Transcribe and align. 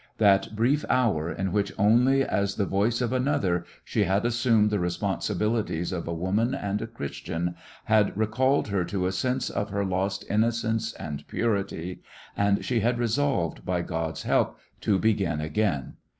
That 0.17 0.55
brief 0.55 0.83
hour 0.89 1.31
in 1.31 1.51
which 1.51 1.71
only 1.77 2.23
as 2.25 2.55
the 2.55 2.65
voice 2.65 3.01
of 3.01 3.13
another 3.13 3.65
she 3.85 4.05
had 4.05 4.25
assumed 4.25 4.71
the 4.71 4.79
responsibilities 4.79 5.91
of 5.91 6.07
a 6.07 6.13
woman 6.15 6.55
and 6.55 6.81
a 6.81 6.87
Christian 6.87 7.53
had 7.85 8.17
recalled 8.17 8.69
her 8.69 8.83
to 8.85 9.05
a 9.05 9.11
sense 9.11 9.51
of 9.51 9.69
her 9.69 9.85
lost 9.85 10.25
innocence 10.27 10.93
and 10.93 11.27
purity, 11.27 12.01
and 12.35 12.65
she 12.65 12.79
had 12.79 12.97
resolved, 12.97 13.63
by 13.63 13.83
God's 13.83 14.23
help, 14.23 14.57
to 14.79 14.97
begin 14.97 15.39
again. 15.39 15.97